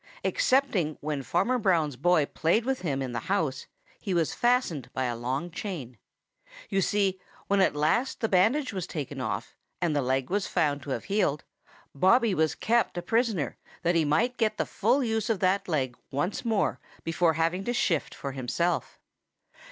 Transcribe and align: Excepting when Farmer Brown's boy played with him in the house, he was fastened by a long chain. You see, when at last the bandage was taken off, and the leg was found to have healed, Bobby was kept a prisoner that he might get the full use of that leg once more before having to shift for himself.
Excepting 0.23 0.97
when 0.99 1.21
Farmer 1.21 1.59
Brown's 1.59 1.95
boy 1.95 2.25
played 2.25 2.65
with 2.65 2.81
him 2.81 3.03
in 3.03 3.11
the 3.11 3.19
house, 3.29 3.67
he 3.99 4.15
was 4.15 4.33
fastened 4.33 4.91
by 4.95 5.03
a 5.03 5.15
long 5.15 5.51
chain. 5.51 5.95
You 6.69 6.81
see, 6.81 7.19
when 7.45 7.61
at 7.61 7.75
last 7.75 8.19
the 8.19 8.27
bandage 8.27 8.73
was 8.73 8.87
taken 8.87 9.21
off, 9.21 9.55
and 9.79 9.95
the 9.95 10.01
leg 10.01 10.31
was 10.31 10.47
found 10.47 10.81
to 10.81 10.89
have 10.89 11.03
healed, 11.03 11.43
Bobby 11.93 12.33
was 12.33 12.55
kept 12.55 12.97
a 12.97 13.03
prisoner 13.03 13.57
that 13.83 13.93
he 13.93 14.03
might 14.03 14.37
get 14.37 14.57
the 14.57 14.65
full 14.65 15.03
use 15.03 15.29
of 15.29 15.39
that 15.41 15.67
leg 15.67 15.95
once 16.09 16.43
more 16.43 16.79
before 17.03 17.33
having 17.33 17.63
to 17.65 17.71
shift 17.73 18.15
for 18.15 18.31
himself. 18.31 18.97